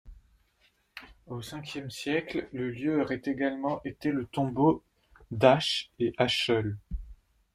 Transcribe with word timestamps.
Au 1.27 1.41
Ve 1.41 1.89
siècle, 1.91 2.49
le 2.53 2.71
lieu 2.71 3.01
aurait 3.03 3.21
également 3.23 3.81
été 3.83 4.09
le 4.11 4.25
tombeau 4.25 4.83
d'Ache 5.29 5.91
et 5.99 6.11
Acheul. 6.17 6.79